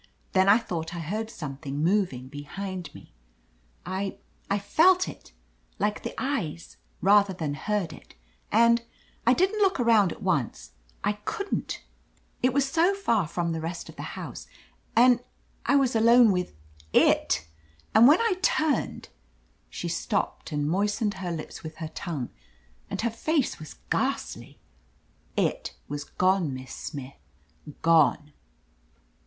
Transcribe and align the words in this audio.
Then 0.31 0.49
I 0.49 0.57
thought 0.57 0.95
I 0.95 0.99
heard 0.99 1.29
something 1.29 1.83
moving 1.83 2.27
behind 2.27 2.89
me. 2.95 3.13
I— 3.85 4.17
I 4.49 4.57
felt 4.57 5.07
it, 5.07 5.31
like 5.77 6.01
the 6.01 6.15
eyes, 6.17 6.77
rather 7.01 7.33
than 7.35 7.53
heard 7.53 7.93
it. 7.93 8.15
And— 8.51 8.81
I 9.27 9.33
didn't 9.35 9.61
look 9.61 9.79
around 9.79 10.11
at 10.11 10.23
once; 10.23 10.71
I 11.03 11.19
couldn't. 11.25 11.83
It 12.41 12.51
was 12.51 12.67
so 12.67 12.95
far 12.95 13.27
from' 13.27 13.51
the 13.51 13.61
rest 13.61 13.89
of 13.89 13.95
the 13.95 14.17
house, 14.17 14.47
and— 14.95 15.19
I 15.67 15.75
was 15.75 15.95
alone 15.95 16.31
with 16.31 16.55
it. 16.93 17.45
And 17.93 18.07
when 18.07 18.19
I 18.21 18.39
turned 18.41 19.09
—"She 19.69 19.87
stopped 19.87 20.51
and 20.51 20.67
moistened 20.67 21.13
her 21.13 21.31
lips 21.31 21.61
with 21.61 21.75
her 21.75 21.89
tongue, 21.89 22.29
and 22.89 22.99
her 23.01 23.11
face 23.11 23.59
was 23.59 23.75
ghastly— 23.91 24.59
'Ht 25.37 25.73
was 25.87 26.05
gone. 26.05 26.55
Miss 26.55 26.73
Smith. 26.73 27.19
Gone!" 27.83 28.33